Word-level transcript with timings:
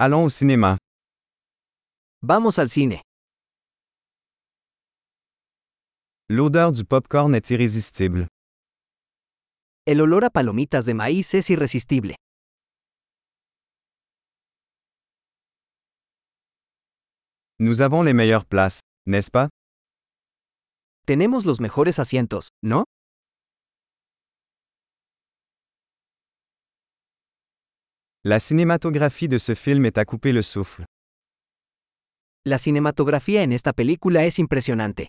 Allons 0.00 0.22
au 0.24 0.28
cinéma. 0.30 0.76
Vamos 2.22 2.58
al 2.60 2.68
cine. 2.70 3.00
L'odeur 6.28 6.70
du 6.70 6.84
popcorn 6.84 7.34
est 7.34 7.50
irrésistible. 7.50 8.28
El 9.86 10.00
olor 10.00 10.22
a 10.24 10.30
palomitas 10.30 10.84
de 10.86 10.94
maíz 10.94 11.34
es 11.34 11.50
irresistible. 11.50 12.14
Nous 17.58 17.80
avons 17.80 18.04
les 18.04 18.14
meilleures 18.14 18.44
places, 18.46 18.80
n'est-ce 19.06 19.32
pas? 19.32 19.48
Tenemos 21.06 21.44
los 21.44 21.58
mejores 21.60 21.98
asientos, 21.98 22.50
¿no? 22.62 22.84
La 28.30 28.40
cinématographie 28.40 29.26
de 29.26 29.38
ce 29.38 29.54
film 29.54 29.86
est 29.86 29.96
à 29.96 30.04
couper 30.04 30.32
le 30.32 30.42
souffle. 30.42 30.84
La 32.44 32.58
cinematografía 32.58 33.42
en 33.42 33.52
esta 33.52 33.72
película 33.72 34.26
es 34.26 34.38
impresionante. 34.38 35.08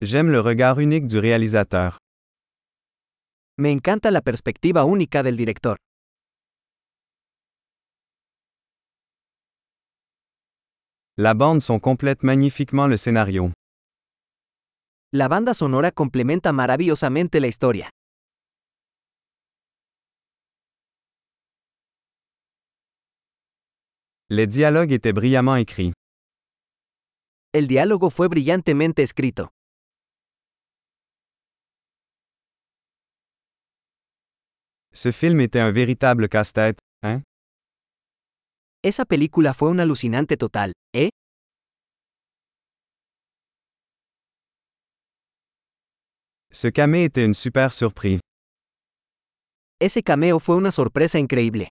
J'aime 0.00 0.30
le 0.30 0.40
regard 0.40 0.80
unique 0.80 1.06
du 1.06 1.18
réalisateur. 1.18 1.98
Me 3.58 3.70
encanta 3.70 4.10
la 4.10 4.22
perspectiva 4.22 4.86
única 4.86 5.22
del 5.22 5.36
director. 5.36 5.76
La 11.18 11.34
bande 11.34 11.60
son 11.60 11.78
complète 11.78 12.22
magnifiquement 12.22 12.86
le 12.86 12.96
scénario. 12.96 13.52
La 15.12 15.26
banda 15.26 15.54
sonora 15.54 15.90
complementa 15.90 16.52
maravillosamente 16.52 17.40
la 17.40 17.48
historia. 17.48 17.90
Les 24.28 24.46
dialogues 24.46 24.92
étaient 24.92 25.12
brillamment 25.12 25.56
écrits. 25.56 25.92
El 27.52 27.66
diálogo 27.66 28.10
fue 28.10 28.28
brillantemente 28.28 29.02
escrito. 29.02 29.50
Ce 34.92 35.10
film 35.10 35.40
était 35.40 35.58
un 35.58 35.72
véritable 35.72 36.28
casse-tête, 36.28 36.78
hein? 37.02 37.24
Esa 38.84 39.04
película 39.04 39.54
fue 39.54 39.70
un 39.70 39.80
alucinante 39.80 40.36
total, 40.36 40.72
¿eh? 40.94 41.08
Ce 46.52 46.68
camé 46.68 47.04
était 47.04 47.24
une 47.24 47.34
super 47.34 47.72
surprise. 47.72 48.20
Ese 49.80 50.02
cameo 50.02 50.40
fue 50.40 50.56
una 50.56 50.70
sorpresa 50.72 51.18
increíble. 51.18 51.68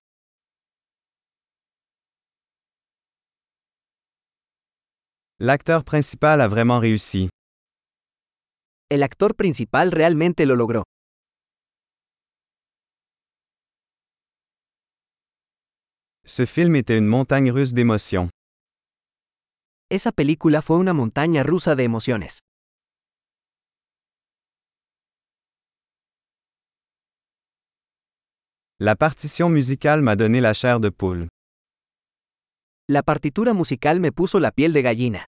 L'acteur 5.39 5.83
principal 5.83 6.41
a 6.41 6.47
vraiment 6.47 6.80
réussi. 6.80 7.30
El 8.89 9.03
actor 9.03 9.35
principal 9.35 9.91
realmente 9.91 10.45
lo 10.45 10.55
logró. 10.55 10.83
Ce 16.25 16.45
film 16.45 16.75
était 16.75 16.97
une 16.97 17.07
montagne 17.07 17.52
russe 17.52 17.73
d'émotions. 17.73 18.30
Esa 19.91 20.11
película 20.11 20.61
fue 20.61 20.77
una 20.77 20.94
montaña 20.94 21.44
rusa 21.44 21.75
de 21.75 21.83
emociones. 21.83 22.39
La 28.81 28.95
partition 28.95 29.49
musicale 29.49 30.02
m'a 30.02 30.16
donné 30.16 30.39
la 30.39 30.53
chair 30.53 30.80
de 30.80 30.88
poule. 30.89 31.27
La 32.88 33.03
partitura 33.03 33.53
musical 33.53 33.99
me 33.99 34.13
puso 34.13 34.39
la 34.39 34.53
piel 34.53 34.72
de 34.72 34.81
gallina. 34.81 35.25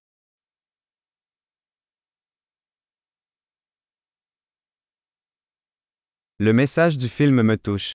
Le 6.39 6.53
message 6.53 6.97
du 6.97 7.09
film 7.09 7.41
me 7.43 7.57
touche. 7.57 7.91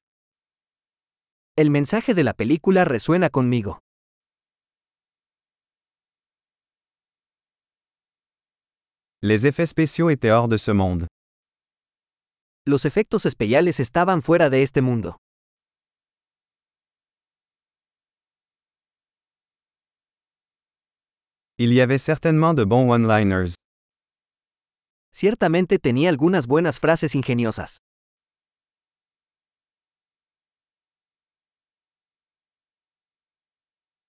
El 1.56 1.70
mensaje 1.70 2.12
de 2.12 2.22
la 2.22 2.34
película 2.34 2.84
resuena 2.84 3.30
conmigo. 3.30 3.78
Les 9.22 9.46
effets 9.46 9.64
spéciaux 9.64 10.10
étaient 10.10 10.30
hors 10.30 10.48
de 10.48 10.58
ce 10.58 10.72
monde. 10.72 11.06
Los 12.66 12.84
efectos 12.84 13.24
especiales 13.24 13.80
estaban 13.80 14.20
fuera 14.20 14.50
de 14.50 14.62
este 14.62 14.82
mundo. 14.82 15.16
Il 21.58 21.72
y 21.72 21.80
avait 21.80 21.96
certainement 21.96 22.52
de 22.52 22.64
bons 22.64 22.86
one-liners. 22.86 23.54
Ciertamente 25.10 25.78
tenía 25.78 26.10
algunas 26.10 26.46
buenas 26.46 26.78
frases 26.78 27.14
ingeniosas. 27.14 27.78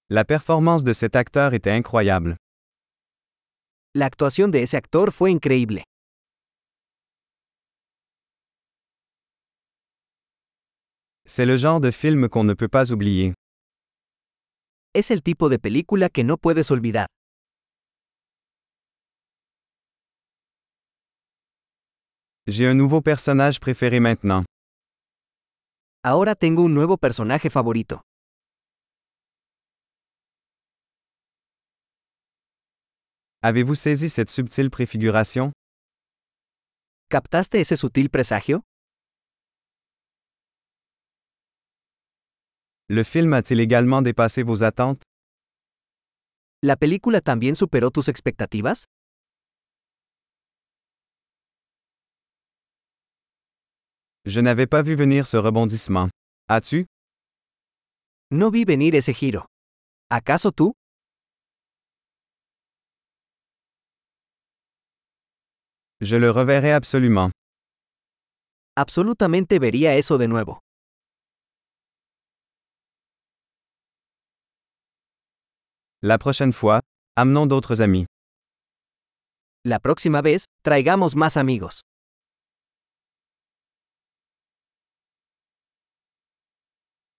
La 0.09 0.25
performance 0.25 0.83
de 0.83 0.93
cet 0.93 1.15
acteur 1.15 1.53
était 1.53 1.71
incroyable. 1.71 2.35
La 3.95 4.07
actuación 4.07 4.51
de 4.51 4.63
ese 4.63 4.75
actor 4.75 5.13
fue 5.13 5.31
increíble. 5.31 5.83
C'est 11.25 11.45
le 11.45 11.55
genre 11.55 11.79
de 11.79 11.91
film 11.91 12.27
qu'on 12.27 12.43
ne 12.43 12.53
peut 12.53 12.67
pas 12.69 12.91
oublier. 12.91 13.33
Es 14.93 15.11
el 15.11 15.21
tipo 15.21 15.47
de 15.47 15.59
película 15.59 16.09
que 16.09 16.25
no 16.25 16.37
puedes 16.37 16.71
olvidar. 16.71 17.07
J'ai 22.49 22.65
un 22.65 22.75
nouveau 22.75 23.01
personnage 23.01 23.59
préféré 23.59 23.99
maintenant. 23.99 24.45
Ahora 26.01 26.33
tengo 26.33 26.63
un 26.63 26.73
nuevo 26.73 26.95
personaje 26.97 27.49
favorito. 27.49 27.99
Avez-vous 33.41 33.75
saisi 33.75 34.07
cette 34.09 34.29
subtile 34.29 34.69
préfiguration? 34.69 35.51
¿Captaste 37.09 37.59
ese 37.59 37.75
sutil 37.75 38.09
presagio? 38.09 38.61
Le 42.87 43.03
film 43.03 43.33
a-t-il 43.33 43.59
également 43.59 44.01
dépassé 44.01 44.43
vos 44.43 44.63
attentes? 44.63 45.03
¿La 46.63 46.77
película 46.77 47.19
también 47.19 47.55
superó 47.57 47.91
tus 47.91 48.07
expectativas? 48.07 48.85
Je 54.27 54.41
n'avais 54.41 54.67
pas 54.67 54.81
vu 54.81 54.93
venir 54.95 55.25
ce 55.25 55.37
rebondissement. 55.37 56.09
As-tu? 56.49 56.85
No 58.29 58.51
vi 58.51 58.65
venir 58.65 58.93
ese 58.93 59.13
giro. 59.13 59.45
¿Acaso 60.11 60.51
tú? 60.51 60.73
Je 66.01 66.17
le 66.19 66.29
reverrai 66.29 66.73
absolument. 66.73 67.31
Absolutamente 68.75 69.59
vería 69.59 69.95
eso 69.95 70.17
de 70.17 70.27
nuevo. 70.27 70.59
La 76.01 76.17
prochaine 76.17 76.51
fois, 76.51 76.81
amenons 77.15 77.47
d'autres 77.47 77.79
amis. 77.79 78.05
La 79.63 79.79
próxima 79.79 80.21
vez, 80.21 80.45
traigamos 80.63 81.15
más 81.15 81.37
amigos. 81.37 81.86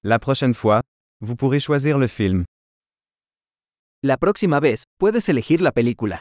La 0.09 0.19
prochaine 0.19 0.55
fois, 0.55 0.81
vous 1.21 1.37
pourrez 1.37 1.61
choisir 1.61 1.99
le 1.99 2.07
film. 2.07 2.47
La 4.03 4.17
próxima 4.17 4.59
vez, 4.59 4.85
puedes 4.99 5.29
elegir 5.29 5.61
la 5.61 5.71
película. 5.71 6.19